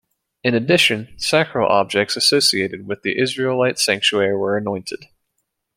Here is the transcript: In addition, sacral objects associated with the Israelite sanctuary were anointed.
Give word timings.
In 0.43 0.55
addition, 0.55 1.13
sacral 1.19 1.67
objects 1.71 2.15
associated 2.17 2.87
with 2.87 3.03
the 3.03 3.19
Israelite 3.19 3.77
sanctuary 3.77 4.35
were 4.35 4.57
anointed. 4.57 5.05